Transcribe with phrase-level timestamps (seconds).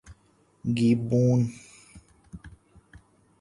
[0.75, 1.53] گیبون